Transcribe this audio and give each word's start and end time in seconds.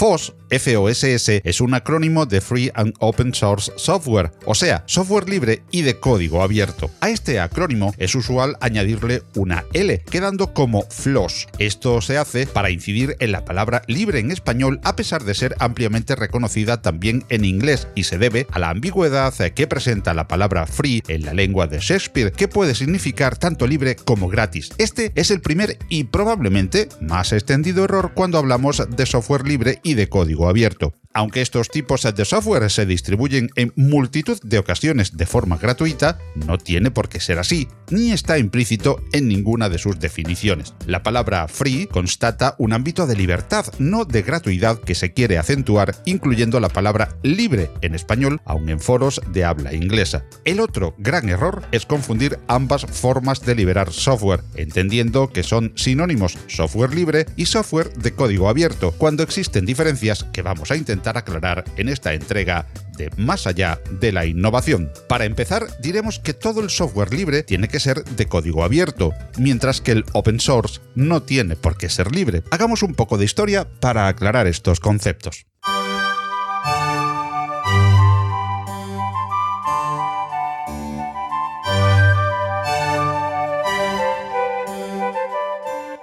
FOSS, 0.00 0.32
FOSS, 0.48 1.28
es 1.44 1.60
un 1.60 1.74
acrónimo 1.74 2.24
de 2.24 2.40
Free 2.40 2.72
and 2.74 2.94
Open 3.00 3.34
Source 3.34 3.70
Software, 3.76 4.32
o 4.46 4.54
sea, 4.54 4.82
software 4.86 5.28
libre 5.28 5.62
y 5.70 5.82
de 5.82 6.00
código 6.00 6.42
abierto. 6.42 6.90
A 7.02 7.10
este 7.10 7.38
acrónimo 7.38 7.92
es 7.98 8.14
usual 8.14 8.56
añadirle 8.62 9.22
una 9.36 9.66
L, 9.74 10.02
quedando 10.10 10.54
como 10.54 10.86
FLOSS. 10.88 11.48
Esto 11.58 12.00
se 12.00 12.16
hace 12.16 12.46
para 12.46 12.70
incidir 12.70 13.14
en 13.20 13.30
la 13.30 13.44
palabra 13.44 13.82
libre 13.88 14.20
en 14.20 14.30
español, 14.30 14.80
a 14.84 14.96
pesar 14.96 15.24
de 15.24 15.34
ser 15.34 15.54
ampliamente 15.58 16.16
reconocida 16.16 16.80
también 16.80 17.26
en 17.28 17.44
inglés, 17.44 17.86
y 17.94 18.04
se 18.04 18.16
debe 18.16 18.46
a 18.52 18.58
la 18.58 18.70
ambigüedad 18.70 19.34
que 19.34 19.66
presenta 19.66 20.14
la 20.14 20.28
palabra 20.28 20.66
free 20.66 21.02
en 21.08 21.26
la 21.26 21.34
lengua 21.34 21.66
de 21.66 21.78
Shakespeare, 21.78 22.32
que 22.32 22.48
puede 22.48 22.74
significar 22.74 23.36
tanto 23.36 23.66
libre 23.66 23.96
como 23.96 24.28
gratis. 24.28 24.70
Este 24.78 25.12
es 25.14 25.30
el 25.30 25.42
primer 25.42 25.76
y 25.90 26.04
probablemente 26.04 26.88
más 27.02 27.34
extendido 27.34 27.84
error 27.84 28.12
cuando 28.14 28.38
hablamos 28.38 28.82
de 28.88 29.04
software 29.04 29.46
libre 29.46 29.78
y 29.82 29.89
de 29.94 30.08
código 30.08 30.48
abierto. 30.48 30.94
Aunque 31.12 31.40
estos 31.40 31.68
tipos 31.68 32.02
de 32.02 32.24
software 32.24 32.70
se 32.70 32.86
distribuyen 32.86 33.50
en 33.56 33.72
multitud 33.74 34.38
de 34.44 34.58
ocasiones 34.58 35.16
de 35.16 35.26
forma 35.26 35.56
gratuita, 35.56 36.18
no 36.36 36.56
tiene 36.56 36.92
por 36.92 37.08
qué 37.08 37.18
ser 37.18 37.40
así, 37.40 37.66
ni 37.90 38.12
está 38.12 38.38
implícito 38.38 39.02
en 39.10 39.26
ninguna 39.26 39.68
de 39.68 39.78
sus 39.78 39.98
definiciones. 39.98 40.72
La 40.86 41.02
palabra 41.02 41.48
free 41.48 41.88
constata 41.88 42.54
un 42.58 42.72
ámbito 42.72 43.08
de 43.08 43.16
libertad, 43.16 43.66
no 43.80 44.04
de 44.04 44.22
gratuidad 44.22 44.78
que 44.78 44.94
se 44.94 45.12
quiere 45.12 45.36
acentuar, 45.36 45.96
incluyendo 46.04 46.60
la 46.60 46.68
palabra 46.68 47.16
libre 47.24 47.72
en 47.80 47.96
español, 47.96 48.40
aun 48.44 48.68
en 48.68 48.78
foros 48.78 49.20
de 49.32 49.44
habla 49.44 49.74
inglesa. 49.74 50.24
El 50.44 50.60
otro 50.60 50.94
gran 50.98 51.28
error 51.28 51.64
es 51.72 51.86
confundir 51.86 52.38
ambas 52.46 52.86
formas 52.86 53.44
de 53.44 53.56
liberar 53.56 53.92
software, 53.92 54.44
entendiendo 54.54 55.28
que 55.28 55.42
son 55.42 55.72
sinónimos 55.74 56.38
software 56.46 56.94
libre 56.94 57.26
y 57.34 57.46
software 57.46 57.92
de 57.94 58.12
código 58.12 58.48
abierto, 58.48 58.92
cuando 58.96 59.24
existen 59.24 59.66
diferencias 59.66 60.22
que 60.32 60.42
vamos 60.42 60.70
a 60.70 60.76
intentar 60.76 60.99
aclarar 61.06 61.64
en 61.76 61.88
esta 61.88 62.14
entrega 62.14 62.66
de 62.96 63.10
Más 63.16 63.46
allá 63.46 63.80
de 64.00 64.12
la 64.12 64.26
innovación. 64.26 64.92
Para 65.08 65.24
empezar, 65.24 65.66
diremos 65.80 66.18
que 66.18 66.34
todo 66.34 66.60
el 66.60 66.70
software 66.70 67.14
libre 67.14 67.42
tiene 67.42 67.68
que 67.68 67.80
ser 67.80 68.04
de 68.04 68.26
código 68.26 68.62
abierto, 68.62 69.12
mientras 69.38 69.80
que 69.80 69.92
el 69.92 70.04
open 70.12 70.38
source 70.38 70.80
no 70.94 71.22
tiene 71.22 71.56
por 71.56 71.78
qué 71.78 71.88
ser 71.88 72.14
libre. 72.14 72.42
Hagamos 72.50 72.82
un 72.82 72.94
poco 72.94 73.16
de 73.16 73.24
historia 73.24 73.66
para 73.80 74.08
aclarar 74.08 74.46
estos 74.46 74.80
conceptos. 74.80 75.49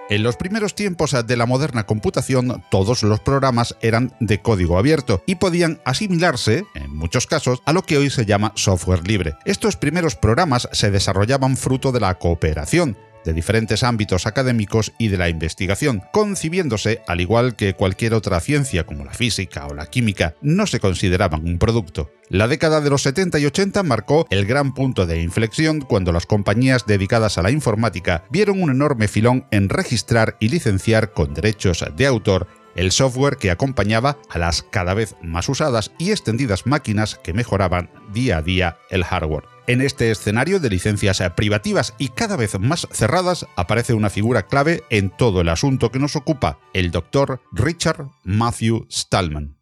En 0.10 0.24
los 0.24 0.38
primeros 0.38 0.74
tiempos 0.74 1.14
de 1.26 1.36
la 1.36 1.46
moderna 1.46 1.86
computación, 1.86 2.64
todos 2.72 3.04
los 3.04 3.20
programas 3.20 3.76
eran 3.82 4.14
de 4.22 4.42
código 4.42 4.78
abierto 4.78 5.22
y 5.26 5.36
podían 5.36 5.82
asimilarse, 5.84 6.64
en 6.76 6.96
muchos 6.96 7.28
casos, 7.28 7.62
a 7.66 7.74
lo 7.74 7.82
que 7.84 7.98
hoy 7.98 8.10
se 8.10 8.26
llama 8.26 8.54
software 8.56 9.06
libre. 9.06 9.36
Estos 9.44 9.76
primeros 9.76 10.16
programas 10.16 10.70
se 10.72 10.92
desarrollaban 10.92 11.58
fruto 11.58 11.92
de 11.92 12.00
la 12.00 12.16
cooperación, 12.16 12.98
de 13.28 13.34
diferentes 13.34 13.84
ámbitos 13.84 14.26
académicos 14.26 14.94
y 14.98 15.10
de 15.10 15.18
la 15.18 15.30
investigación, 15.30 16.02
concibiéndose, 16.12 17.02
al 17.08 17.22
igual 17.22 17.56
que 17.56 17.74
cualquier 17.74 18.14
otra 18.14 18.40
ciencia 18.40 18.86
como 18.86 19.04
la 19.04 19.14
física 19.14 19.68
o 19.68 19.74
la 19.74 19.86
química, 19.86 20.36
no 20.42 20.66
se 20.66 20.80
consideraban 20.80 21.46
un 21.46 21.60
producto. 21.60 22.10
La 22.30 22.48
década 22.48 22.82
de 22.82 22.90
los 22.90 23.04
70 23.04 23.40
y 23.40 23.46
80 23.46 23.84
marcó 23.84 24.28
el 24.30 24.46
gran 24.46 24.74
punto 24.74 25.06
de 25.06 25.22
inflexión 25.22 25.80
cuando 25.82 26.12
las 26.12 26.26
compañías 26.26 26.86
dedicadas 26.86 27.38
a 27.38 27.42
la 27.42 27.52
informática 27.52 28.24
vieron 28.30 28.62
un 28.62 28.70
enorme 28.70 29.08
filón 29.08 29.46
en 29.52 29.70
registrar 29.70 30.36
y 30.40 30.50
licenciar 30.50 31.12
con 31.12 31.34
derechos 31.34 31.86
de 31.96 32.06
autor 32.06 32.48
el 32.78 32.94
software 32.94 33.36
que 33.36 33.52
acompañaba 33.52 34.18
a 34.30 34.38
las 34.38 34.64
cada 34.64 34.94
vez 34.94 35.16
más 35.22 35.50
usadas 35.50 35.92
y 35.98 36.12
extendidas 36.12 36.66
máquinas 36.66 37.16
que 37.16 37.34
mejoraban 37.34 37.90
día 38.14 38.38
a 38.38 38.42
día 38.42 38.78
el 38.90 39.04
hardware. 39.04 39.44
En 39.68 39.82
este 39.82 40.12
escenario 40.12 40.62
de 40.62 40.70
licencias 40.70 41.22
privativas 41.36 41.94
y 41.98 42.08
cada 42.08 42.38
vez 42.38 42.58
más 42.58 42.88
cerradas 42.90 43.46
aparece 43.58 43.94
una 43.94 44.10
figura 44.10 44.48
clave 44.48 44.84
en 44.90 45.10
todo 45.10 45.42
el 45.42 45.50
asunto 45.50 45.92
que 45.92 46.00
nos 46.00 46.16
ocupa, 46.16 46.60
el 46.74 46.90
doctor 46.90 47.42
Richard 47.52 48.08
Matthew 48.24 48.88
Stallman. 48.90 49.58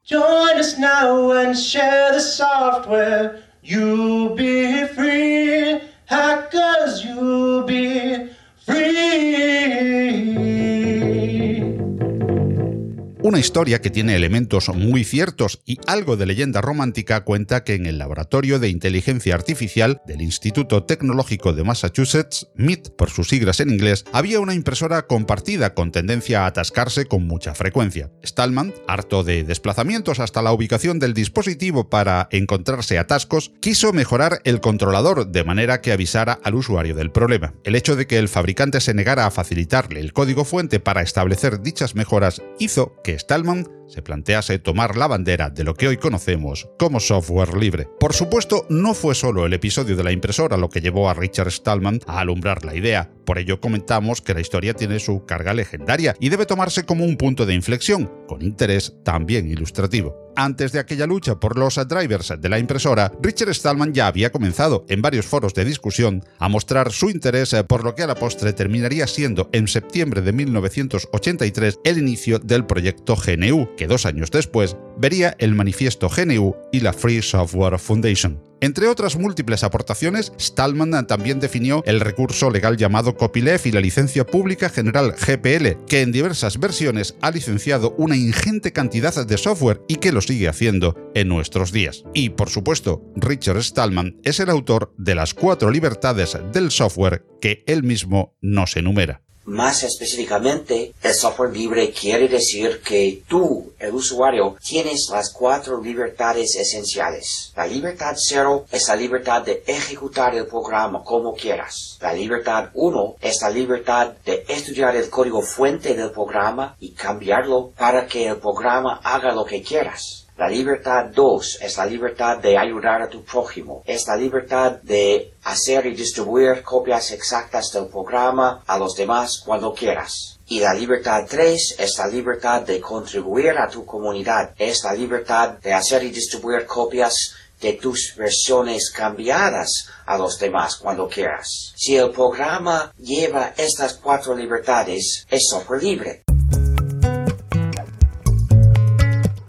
Una 13.26 13.40
historia 13.40 13.82
que 13.82 13.90
tiene 13.90 14.16
elementos 14.16 14.70
muy 14.70 15.04
ciertos 15.04 15.60
y 15.66 15.80
algo 15.88 16.16
de 16.16 16.28
leyenda 16.28 16.62
romántica 16.62 17.24
cuenta 17.24 17.64
que 17.64 17.74
en 17.74 17.88
el 17.88 17.98
laboratorio 17.98 18.60
de 18.60 18.70
inteligencia 18.70 19.34
artificial 19.34 20.04
del 20.06 20.22
Instituto 20.22 20.84
Tecnológico 20.84 21.52
de 21.52 21.64
Massachusetts, 21.64 22.50
MIT 22.54 22.90
por 22.90 23.10
sus 23.10 23.30
siglas 23.30 23.62
en 23.62 23.72
inglés, 23.72 24.06
había 24.14 24.40
una 24.40 24.54
impresora 24.54 25.08
compartida 25.08 25.74
con 25.74 25.92
tendencia 25.92 26.44
a 26.44 26.46
atascarse 26.46 27.08
con 27.08 27.26
mucha 27.26 27.56
frecuencia. 27.56 28.12
Stallman, 28.24 28.76
harto 28.88 29.24
de 29.24 29.44
desplazamientos 29.44 30.20
hasta 30.20 30.44
la 30.44 30.54
ubicación 30.54 31.00
del 31.00 31.16
dispositivo 31.16 31.90
para 31.90 32.28
encontrarse 32.30 33.00
atascos, 33.00 33.54
quiso 33.60 33.92
mejorar 33.92 34.40
el 34.44 34.62
controlador 34.62 35.32
de 35.32 35.44
manera 35.44 35.82
que 35.82 35.92
avisara 35.92 36.40
al 36.44 36.54
usuario 36.54 36.94
del 36.94 37.10
problema. 37.10 37.56
El 37.64 37.74
hecho 37.74 37.96
de 37.96 38.06
que 38.06 38.20
el 38.20 38.30
fabricante 38.30 38.82
se 38.82 38.94
negara 38.94 39.26
a 39.26 39.32
facilitarle 39.32 40.00
el 40.00 40.14
código 40.14 40.46
fuente 40.46 40.80
para 40.80 41.02
establecer 41.02 41.64
dichas 41.64 41.96
mejoras 41.96 42.44
hizo 42.60 42.94
que 43.04 43.15
Stallman 43.18 43.68
se 43.88 44.02
plantease 44.02 44.60
tomar 44.60 44.98
la 44.98 45.08
bandera 45.08 45.50
de 45.50 45.64
lo 45.64 45.74
que 45.74 45.88
hoy 45.88 45.98
conocemos 45.98 46.68
como 46.78 47.00
software 47.00 47.56
libre. 47.58 47.88
Por 48.00 48.14
supuesto, 48.14 48.66
no 48.70 48.94
fue 48.94 49.16
solo 49.16 49.46
el 49.46 49.54
episodio 49.54 49.96
de 49.96 50.04
la 50.04 50.12
impresora 50.12 50.58
lo 50.58 50.70
que 50.70 50.82
llevó 50.82 51.10
a 51.10 51.14
Richard 51.14 51.52
Stallman 51.52 52.00
a 52.08 52.20
alumbrar 52.20 52.66
la 52.66 52.76
idea. 52.76 53.12
Por 53.26 53.40
ello 53.40 53.60
comentamos 53.60 54.22
que 54.22 54.34
la 54.34 54.42
historia 54.42 54.74
tiene 54.74 55.00
su 55.00 55.26
carga 55.26 55.54
legendaria 55.54 56.16
y 56.20 56.30
debe 56.30 56.46
tomarse 56.46 56.84
como 56.84 57.06
un 57.06 57.18
punto 57.18 57.46
de 57.46 57.56
inflexión, 57.56 58.12
con 58.28 58.42
interés 58.42 58.94
también 59.04 59.50
ilustrativo. 59.50 60.26
Antes 60.38 60.74
de 60.74 60.80
aquella 60.80 61.08
lucha 61.08 61.40
por 61.40 61.58
los 61.58 61.76
drivers 61.88 62.34
de 62.40 62.50
la 62.50 62.60
impresora, 62.60 63.12
Richard 63.22 63.54
Stallman 63.54 63.94
ya 63.94 64.08
había 64.08 64.32
comenzado 64.32 64.86
en 64.90 65.02
varios 65.02 65.26
foros 65.26 65.54
de 65.54 65.64
discusión 65.64 66.26
a 66.40 66.50
mostrar 66.50 66.92
su 66.92 67.10
interés 67.10 67.56
por 67.68 67.84
lo 67.84 67.96
que 67.96 68.04
a 68.04 68.08
la 68.08 68.16
postre 68.16 68.52
terminaría 68.52 69.08
siendo 69.08 69.50
en 69.54 69.68
septiembre 69.68 70.22
de 70.22 70.34
1983 70.34 71.80
el 71.86 71.98
inicio 71.98 72.40
del 72.40 72.66
proyecto 72.66 73.16
GNU, 73.16 73.76
que 73.78 73.88
dos 73.88 74.06
años 74.06 74.30
después 74.30 74.76
vería 74.98 75.36
el 75.40 75.56
manifiesto 75.56 76.10
GNU 76.10 76.56
y 76.72 76.82
la 76.82 76.92
Free 76.92 77.22
Software 77.22 77.80
Foundation. 77.80 78.42
Entre 78.62 78.88
otras 78.88 79.18
múltiples 79.18 79.64
aportaciones, 79.64 80.32
Stallman 80.40 81.08
también 81.08 81.40
definió 81.40 81.84
el 81.86 82.00
recurso 82.00 82.50
legal 82.50 82.78
llamado 82.78 83.16
copyleft 83.16 83.66
y 83.66 83.72
la 83.72 83.82
licencia 83.82 84.26
pública 84.26 84.70
general 84.70 85.14
GPL, 85.14 85.86
que 85.88 86.02
en 86.02 86.12
diversas 86.12 86.60
versiones 86.60 87.16
ha 87.22 87.32
licenciado 87.32 87.96
una 87.98 88.16
ingente 88.16 88.72
cantidad 88.72 89.26
de 89.26 89.38
software 89.38 89.82
y 89.88 89.96
que 89.96 90.12
lo 90.12 90.22
sigue 90.22 90.48
haciendo 90.48 90.96
en 91.14 91.28
nuestros 91.28 91.72
días. 91.72 92.04
Y 92.14 92.30
por 92.30 92.50
supuesto, 92.50 93.04
Richard 93.16 93.62
Stallman 93.62 94.18
es 94.24 94.40
el 94.40 94.50
autor 94.50 94.94
de 94.98 95.16
las 95.16 95.34
cuatro 95.34 95.70
libertades 95.70 96.38
del 96.54 96.72
software 96.72 97.26
que 97.42 97.64
él 97.68 97.84
mismo 97.84 98.36
nos 98.42 98.78
enumera. 98.78 99.25
Más 99.46 99.84
específicamente, 99.84 100.94
el 101.04 101.14
software 101.14 101.52
libre 101.52 101.92
quiere 101.92 102.28
decir 102.28 102.82
que 102.82 103.22
tú, 103.28 103.74
el 103.78 103.94
usuario, 103.94 104.58
tienes 104.60 105.10
las 105.12 105.32
cuatro 105.32 105.80
libertades 105.80 106.56
esenciales. 106.56 107.54
La 107.56 107.68
libertad 107.68 108.16
cero 108.18 108.66
es 108.72 108.88
la 108.88 108.96
libertad 108.96 109.44
de 109.44 109.64
ejecutar 109.68 110.34
el 110.34 110.48
programa 110.48 111.04
como 111.04 111.36
quieras. 111.36 112.00
La 112.02 112.14
libertad 112.14 112.70
uno 112.74 113.18
es 113.22 113.40
la 113.44 113.52
libertad 113.52 114.14
de 114.26 114.46
estudiar 114.48 114.96
el 114.96 115.12
código 115.12 115.44
fuente 115.44 115.94
del 115.94 116.10
programa 116.10 116.76
y 116.80 116.94
cambiarlo 116.94 117.72
para 117.78 118.08
que 118.08 118.28
el 118.28 118.38
programa 118.38 119.00
haga 119.04 119.32
lo 119.32 119.46
que 119.46 119.62
quieras. 119.62 120.25
La 120.38 120.50
libertad 120.50 121.06
2 121.14 121.60
es 121.62 121.78
la 121.78 121.86
libertad 121.86 122.40
de 122.40 122.58
ayudar 122.58 123.02
a 123.02 123.08
tu 123.08 123.24
prójimo. 123.24 123.84
Es 123.86 124.06
la 124.06 124.18
libertad 124.18 124.82
de 124.84 125.34
hacer 125.46 125.86
y 125.86 125.96
distribuir 125.96 126.62
copias 126.62 127.12
exactas 127.12 127.72
del 127.72 127.86
programa 127.86 128.62
a 128.68 128.78
los 128.78 128.96
demás 128.98 129.42
cuando 129.46 129.74
quieras. 129.74 130.38
Y 130.48 130.60
la 130.60 130.74
libertad 130.74 131.26
3 131.30 131.76
es 131.80 131.98
la 131.98 132.08
libertad 132.08 132.64
de 132.64 132.82
contribuir 132.82 133.52
a 133.58 133.70
tu 133.70 133.86
comunidad. 133.86 134.54
Es 134.58 134.84
la 134.84 134.94
libertad 134.94 135.52
de 135.64 135.72
hacer 135.72 136.04
y 136.04 136.10
distribuir 136.10 136.66
copias 136.66 137.34
de 137.62 137.72
tus 137.74 138.14
versiones 138.18 138.92
cambiadas 138.92 139.88
a 140.06 140.18
los 140.18 140.38
demás 140.38 140.76
cuando 140.76 141.08
quieras. 141.08 141.72
Si 141.78 141.96
el 141.96 142.12
programa 142.12 142.94
lleva 142.98 143.54
estas 143.56 143.94
cuatro 143.94 144.36
libertades, 144.36 145.26
es 145.32 145.48
software 145.50 145.82
libre. 145.82 146.26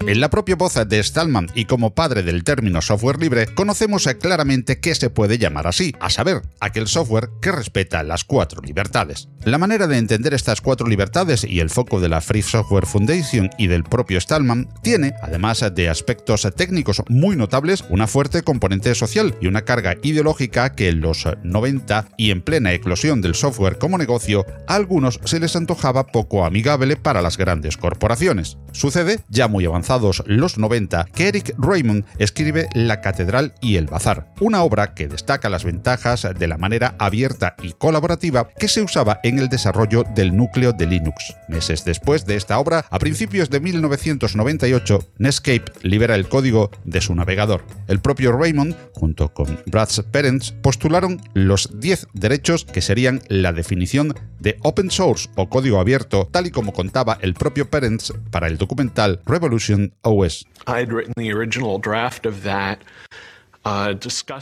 En 0.08 0.20
la 0.20 0.30
propia 0.30 0.54
voz 0.54 0.74
de 0.86 1.02
Stallman 1.02 1.48
y 1.56 1.64
como 1.64 1.92
padre 1.92 2.22
del 2.22 2.44
término 2.44 2.80
software 2.80 3.18
libre, 3.18 3.46
conocemos 3.52 4.08
claramente 4.20 4.78
qué 4.78 4.94
se 4.94 5.10
puede 5.10 5.36
llamar 5.36 5.66
así, 5.66 5.96
a 5.98 6.10
saber, 6.10 6.42
aquel 6.60 6.86
software 6.86 7.30
que 7.42 7.50
respeta 7.50 8.04
las 8.04 8.22
cuatro 8.22 8.62
libertades. 8.62 9.28
La 9.42 9.58
manera 9.58 9.88
de 9.88 9.98
entender 9.98 10.32
estas 10.32 10.60
cuatro 10.60 10.86
libertades 10.86 11.42
y 11.42 11.58
el 11.58 11.70
foco 11.70 11.98
de 11.98 12.08
la 12.08 12.20
Free 12.20 12.42
Software 12.42 12.86
Foundation 12.86 13.50
y 13.58 13.66
del 13.66 13.82
propio 13.82 14.20
Stallman 14.20 14.68
tiene, 14.80 15.12
además 15.22 15.64
de 15.74 15.88
aspectos 15.88 16.46
técnicos 16.54 17.02
muy 17.08 17.34
notables, 17.34 17.84
una 17.90 18.06
fuerte 18.06 18.42
componente 18.42 18.94
social 18.94 19.34
y 19.40 19.48
una 19.48 19.62
carga 19.62 19.96
ideológica 20.04 20.72
que 20.76 20.88
en 20.88 21.00
los 21.00 21.26
90 21.42 22.10
y 22.16 22.30
en 22.30 22.42
plena 22.42 22.72
eclosión 22.72 23.22
del 23.22 23.34
software 23.34 23.78
como 23.78 23.98
negocio, 23.98 24.46
a 24.68 24.76
algunos 24.76 25.18
se 25.24 25.40
les 25.40 25.56
antojaba 25.56 26.06
poco 26.06 26.44
amigable 26.44 26.94
para 26.94 27.22
las 27.22 27.36
grandes 27.36 27.76
corporaciones. 27.76 28.58
Sucede, 28.70 29.18
ya 29.30 29.48
muy 29.48 29.64
avanzado 29.64 29.95
los 30.26 30.58
90 30.58 31.06
que 31.14 31.28
Eric 31.28 31.54
Raymond 31.58 32.04
escribe 32.18 32.68
La 32.74 33.00
Catedral 33.00 33.54
y 33.60 33.76
el 33.76 33.86
Bazar, 33.86 34.32
una 34.40 34.62
obra 34.62 34.94
que 34.94 35.08
destaca 35.08 35.48
las 35.48 35.64
ventajas 35.64 36.26
de 36.38 36.46
la 36.46 36.58
manera 36.58 36.94
abierta 36.98 37.56
y 37.62 37.72
colaborativa 37.72 38.48
que 38.48 38.68
se 38.68 38.82
usaba 38.82 39.20
en 39.22 39.38
el 39.38 39.48
desarrollo 39.48 40.04
del 40.14 40.36
núcleo 40.36 40.72
de 40.72 40.86
Linux. 40.86 41.34
Meses 41.48 41.84
después 41.84 42.26
de 42.26 42.36
esta 42.36 42.58
obra, 42.58 42.84
a 42.90 42.98
principios 42.98 43.50
de 43.50 43.60
1998, 43.60 45.12
Netscape 45.18 45.72
libera 45.82 46.14
el 46.14 46.28
código 46.28 46.70
de 46.84 47.00
su 47.00 47.14
navegador. 47.14 47.64
El 47.88 48.00
propio 48.00 48.32
Raymond, 48.32 48.76
junto 48.92 49.32
con 49.32 49.58
Brad 49.66 49.88
Parents, 50.10 50.52
postularon 50.62 51.20
los 51.34 51.80
10 51.80 52.08
derechos 52.12 52.64
que 52.64 52.80
serían 52.80 53.22
la 53.28 53.52
definición 53.52 54.14
de 54.40 54.58
open 54.62 54.90
source 54.90 55.28
o 55.34 55.48
código 55.48 55.78
abierto, 55.80 56.28
tal 56.30 56.46
y 56.46 56.50
como 56.50 56.72
contaba 56.72 57.18
el 57.20 57.34
propio 57.34 57.68
Parents 57.68 58.12
para 58.30 58.46
el 58.46 58.58
documental 58.58 59.20
Revolution 59.26 59.92
OS. 60.02 60.46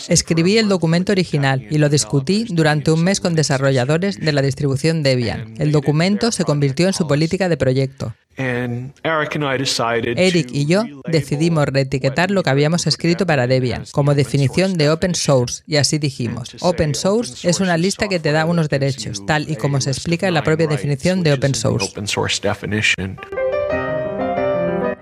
Escribí 0.09 0.59
el 0.59 0.69
documento 0.69 1.13
original 1.13 1.67
y 1.71 1.79
lo 1.79 1.89
discutí 1.89 2.45
durante 2.51 2.91
un 2.91 3.03
mes 3.03 3.21
con 3.21 3.35
desarrolladores 3.35 4.21
de 4.21 4.33
la 4.33 4.43
distribución 4.43 5.03
Debian. 5.03 5.55
El 5.59 5.73
documento 5.73 6.31
se 6.31 6.45
convirtió 6.45 6.87
en 6.87 6.93
su 6.93 7.07
política 7.07 7.49
de 7.49 7.57
proyecto. 7.57 8.15
Eric 10.19 10.49
y 10.53 10.67
yo 10.67 10.85
decidimos 11.07 11.67
reetiquetar 11.67 12.31
lo 12.31 12.43
que 12.43 12.51
habíamos 12.51 12.87
escrito 12.87 13.27
para 13.27 13.47
Debian 13.47 13.85
como 13.93 14.15
definición 14.15 14.75
de 14.75 14.91
open 14.91 15.15
source 15.15 15.63
y 15.67 15.77
así 15.77 15.99
dijimos, 15.99 16.57
open 16.61 16.95
source 16.95 17.49
es 17.49 17.61
una 17.61 17.77
lista 17.77 18.09
que 18.09 18.21
te 18.21 18.33
da 18.33 18.45
unos 18.45 18.69
derechos, 18.69 19.25
tal 19.27 19.49
y 19.49 19.57
como 19.57 19.81
se 19.81 19.91
explica 19.91 20.29
en 20.29 20.35
la 20.35 20.43
propia 20.43 20.67
definición 20.67 21.23
de 21.23 21.33
open 21.33 21.55
source. 21.55 21.93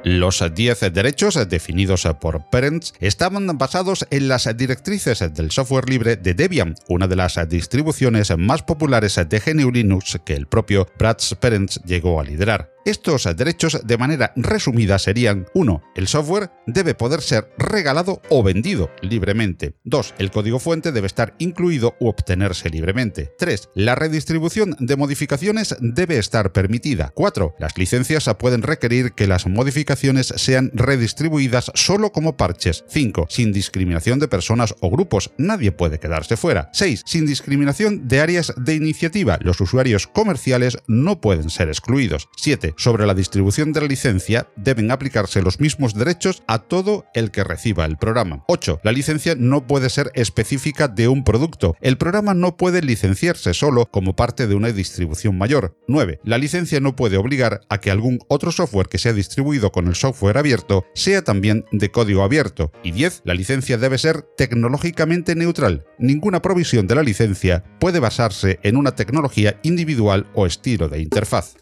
Los 0.04 0.42
10 0.52 0.92
derechos 0.92 1.48
definidos 1.48 2.08
por 2.20 2.50
Parents 2.50 2.92
estaban 2.98 3.46
basados 3.56 4.04
en 4.10 4.26
las 4.26 4.48
directrices 4.56 5.20
del 5.32 5.52
software 5.52 5.88
libre 5.88 6.16
de 6.16 6.34
Debian, 6.34 6.74
una 6.88 7.06
de 7.06 7.14
las 7.14 7.38
distribuciones 7.48 8.36
más 8.36 8.64
populares 8.64 9.14
de 9.14 9.38
GNU 9.38 9.70
Linux 9.70 10.18
que 10.24 10.34
el 10.34 10.46
propio 10.46 10.88
Brad 10.98 11.18
Parents 11.40 11.80
llegó 11.84 12.20
a 12.20 12.24
liderar. 12.24 12.71
Estos 12.84 13.28
derechos, 13.36 13.80
de 13.84 13.96
manera 13.96 14.32
resumida, 14.34 14.98
serían 14.98 15.46
1. 15.54 15.82
El 15.94 16.08
software 16.08 16.50
debe 16.66 16.94
poder 16.94 17.22
ser 17.22 17.48
regalado 17.56 18.20
o 18.28 18.42
vendido 18.42 18.90
libremente. 19.02 19.76
2. 19.84 20.14
El 20.18 20.32
código 20.32 20.58
fuente 20.58 20.90
debe 20.90 21.06
estar 21.06 21.34
incluido 21.38 21.94
u 22.00 22.08
obtenerse 22.08 22.70
libremente. 22.70 23.32
3. 23.38 23.70
La 23.74 23.94
redistribución 23.94 24.74
de 24.80 24.96
modificaciones 24.96 25.76
debe 25.80 26.18
estar 26.18 26.52
permitida. 26.52 27.12
4. 27.14 27.54
Las 27.60 27.78
licencias 27.78 28.28
pueden 28.36 28.62
requerir 28.62 29.12
que 29.12 29.28
las 29.28 29.46
modificaciones 29.46 30.34
sean 30.36 30.72
redistribuidas 30.74 31.70
solo 31.74 32.10
como 32.10 32.36
parches. 32.36 32.84
5. 32.88 33.26
Sin 33.30 33.52
discriminación 33.52 34.18
de 34.18 34.26
personas 34.26 34.74
o 34.80 34.90
grupos. 34.90 35.30
Nadie 35.38 35.70
puede 35.70 36.00
quedarse 36.00 36.36
fuera. 36.36 36.68
6. 36.72 37.02
Sin 37.06 37.26
discriminación 37.26 38.08
de 38.08 38.20
áreas 38.20 38.52
de 38.56 38.74
iniciativa. 38.74 39.38
Los 39.40 39.60
usuarios 39.60 40.08
comerciales 40.08 40.78
no 40.88 41.20
pueden 41.20 41.48
ser 41.48 41.68
excluidos. 41.68 42.28
7 42.36 42.71
sobre 42.76 43.06
la 43.06 43.14
distribución 43.14 43.72
de 43.72 43.80
la 43.80 43.86
licencia 43.86 44.48
deben 44.56 44.90
aplicarse 44.90 45.42
los 45.42 45.60
mismos 45.60 45.94
derechos 45.94 46.42
a 46.46 46.58
todo 46.58 47.06
el 47.14 47.30
que 47.30 47.44
reciba 47.44 47.84
el 47.84 47.96
programa. 47.96 48.44
8. 48.48 48.80
La 48.82 48.92
licencia 48.92 49.34
no 49.36 49.66
puede 49.66 49.90
ser 49.90 50.10
específica 50.14 50.88
de 50.88 51.08
un 51.08 51.24
producto. 51.24 51.76
El 51.80 51.98
programa 51.98 52.34
no 52.34 52.56
puede 52.56 52.82
licenciarse 52.82 53.54
solo 53.54 53.86
como 53.86 54.16
parte 54.16 54.46
de 54.46 54.54
una 54.54 54.70
distribución 54.72 55.38
mayor. 55.38 55.76
9. 55.88 56.20
La 56.24 56.38
licencia 56.38 56.80
no 56.80 56.96
puede 56.96 57.16
obligar 57.16 57.60
a 57.68 57.78
que 57.78 57.90
algún 57.90 58.18
otro 58.28 58.52
software 58.52 58.88
que 58.88 58.98
sea 58.98 59.12
distribuido 59.12 59.72
con 59.72 59.86
el 59.86 59.94
software 59.94 60.38
abierto 60.38 60.86
sea 60.94 61.22
también 61.22 61.64
de 61.72 61.90
código 61.90 62.22
abierto. 62.22 62.72
Y 62.82 62.92
10. 62.92 63.22
La 63.24 63.34
licencia 63.34 63.78
debe 63.78 63.98
ser 63.98 64.22
tecnológicamente 64.36 65.34
neutral. 65.34 65.84
Ninguna 65.98 66.42
provisión 66.42 66.86
de 66.86 66.94
la 66.94 67.02
licencia 67.02 67.64
puede 67.78 68.00
basarse 68.00 68.58
en 68.62 68.76
una 68.76 68.94
tecnología 68.94 69.58
individual 69.62 70.26
o 70.34 70.46
estilo 70.46 70.88
de 70.88 71.00
interfaz. 71.00 71.56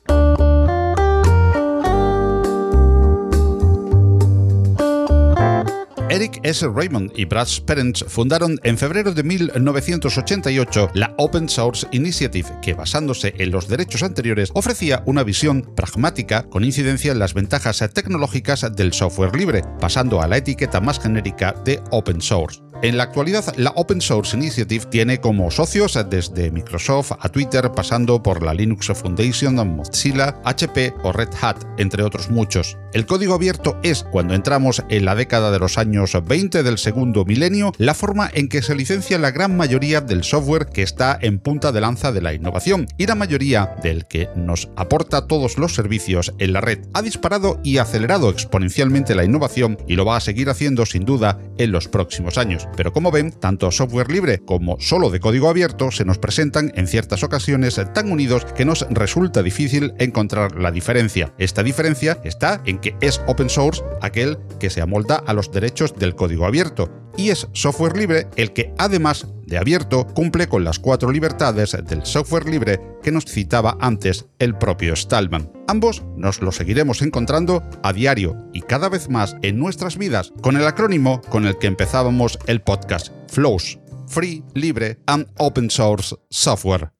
Eric 6.11 6.41
S. 6.43 6.67
Raymond 6.67 7.13
y 7.15 7.25
Brad 7.25 7.47
Parents 7.65 8.05
fundaron 8.09 8.59
en 8.65 8.77
febrero 8.77 9.15
de 9.15 9.23
1988 9.23 10.91
la 10.95 11.15
Open 11.19 11.49
Source 11.49 11.87
Initiative, 11.93 12.49
que 12.61 12.75
basándose 12.75 13.33
en 13.39 13.53
los 13.53 13.69
derechos 13.69 14.03
anteriores 14.03 14.51
ofrecía 14.55 15.05
una 15.07 15.23
visión 15.23 15.63
pragmática 15.77 16.43
con 16.43 16.65
incidencia 16.65 17.13
en 17.13 17.21
las 17.21 17.33
ventajas 17.33 17.79
tecnológicas 17.95 18.75
del 18.75 18.93
software 18.93 19.37
libre, 19.37 19.63
pasando 19.79 20.21
a 20.21 20.27
la 20.27 20.39
etiqueta 20.39 20.81
más 20.81 20.99
genérica 20.99 21.55
de 21.65 21.81
Open 21.93 22.21
Source. 22.21 22.61
En 22.83 22.97
la 22.97 23.03
actualidad, 23.03 23.45
la 23.57 23.73
Open 23.77 24.01
Source 24.01 24.35
Initiative 24.35 24.87
tiene 24.87 25.21
como 25.21 25.51
socios 25.51 25.99
desde 26.09 26.51
Microsoft 26.51 27.13
a 27.21 27.29
Twitter, 27.29 27.71
pasando 27.73 28.23
por 28.23 28.43
la 28.43 28.55
Linux 28.55 28.87
Foundation, 28.95 29.57
Mozilla, 29.77 30.41
HP 30.45 30.95
o 31.03 31.13
Red 31.13 31.29
Hat, 31.43 31.63
entre 31.77 32.03
otros 32.03 32.31
muchos. 32.31 32.79
El 32.95 33.05
código 33.05 33.35
abierto 33.35 33.79
es, 33.83 34.05
cuando 34.05 34.35
entramos 34.35 34.83
en 34.89 35.05
la 35.05 35.15
década 35.15 35.51
de 35.51 35.59
los 35.59 35.77
años 35.77 36.17
20 36.25 36.63
del 36.63 36.79
segundo 36.79 37.27
milenio, 37.27 37.73
la 37.77 37.93
forma 37.93 38.31
en 38.33 38.49
que 38.49 38.63
se 38.63 38.75
licencia 38.75 39.19
la 39.19 39.31
gran 39.31 39.57
mayoría 39.59 40.01
del 40.01 40.25
software 40.25 40.67
que 40.67 40.83
está 40.83 41.19
en 41.21 41.39
punta 41.39 41.73
de 41.73 41.83
lanza 41.83 42.13
de 42.13 42.23
la 42.23 42.33
innovación 42.33 42.87
y 42.97 43.07
la 43.07 43.15
mayoría 43.15 43.77
del 43.83 44.07
que 44.07 44.31
nos 44.35 44.71
aporta 44.77 45.27
todos 45.27 45.59
los 45.59 45.75
servicios 45.75 46.33
en 46.39 46.55
la 46.55 46.63
red. 46.63 46.81
Ha 46.95 47.03
disparado 47.03 47.61
y 47.63 47.77
acelerado 47.77 48.31
exponencialmente 48.31 49.15
la 49.15 49.25
innovación 49.25 49.77
y 49.87 49.97
lo 49.97 50.07
va 50.07 50.17
a 50.17 50.21
seguir 50.21 50.49
haciendo 50.49 50.87
sin 50.87 51.05
duda 51.05 51.39
en 51.59 51.73
los 51.73 51.87
próximos 51.87 52.39
años. 52.39 52.67
Pero 52.77 52.93
como 52.93 53.11
ven, 53.11 53.33
tanto 53.33 53.71
software 53.71 54.11
libre 54.11 54.39
como 54.39 54.79
solo 54.81 55.11
de 55.11 55.21
código 55.21 55.49
abierto 55.49 55.91
se 55.91 56.05
nos 56.05 56.19
presentan 56.19 56.73
en 56.75 56.87
ciertas 56.87 57.23
ocasiones 57.23 57.81
tan 57.95 58.11
unidos 58.11 58.45
que 58.45 58.65
nos 58.65 58.87
resulta 58.91 59.43
difícil 59.43 59.95
encontrar 59.99 60.57
la 60.57 60.71
diferencia. 60.71 61.35
Esta 61.39 61.63
diferencia 61.63 62.21
está 62.25 62.63
en 62.67 62.79
que 62.79 62.97
es 63.01 63.21
open 63.27 63.49
source 63.49 63.83
aquel 64.01 64.39
que 64.59 64.71
se 64.71 64.81
amolda 64.81 65.17
a 65.17 65.33
los 65.33 65.51
derechos 65.51 65.95
del 65.97 66.15
código 66.15 66.47
abierto 66.47 66.91
y 67.17 67.31
es 67.31 67.49
software 67.53 67.97
libre 67.97 68.29
el 68.37 68.53
que 68.53 68.73
además 68.79 69.27
de 69.51 69.59
abierto 69.59 70.07
cumple 70.07 70.49
con 70.49 70.65
las 70.65 70.79
cuatro 70.79 71.11
libertades 71.11 71.77
del 71.85 72.07
software 72.07 72.49
libre 72.49 72.81
que 73.03 73.11
nos 73.11 73.25
citaba 73.25 73.77
antes 73.81 74.27
el 74.39 74.57
propio 74.57 74.95
Stallman. 74.95 75.51
Ambos 75.67 76.05
nos 76.17 76.41
lo 76.41 76.53
seguiremos 76.53 77.03
encontrando 77.03 77.63
a 77.83 77.93
diario 77.93 78.37
y 78.53 78.63
cada 78.63 78.89
vez 78.89 79.11
más 79.11 79.37
en 79.43 79.59
nuestras 79.59 79.99
vidas 79.99 80.33
con 80.41 80.57
el 80.57 80.67
acrónimo 80.67 81.21
con 81.23 81.47
el 81.47 81.59
que 81.59 81.67
empezábamos 81.67 82.39
el 82.47 82.63
podcast, 82.63 83.09
FLOWS, 83.29 83.81
Free, 84.07 84.45
Libre 84.55 85.01
and 85.07 85.27
Open 85.37 85.69
Source 85.69 86.15
Software. 86.31 87.00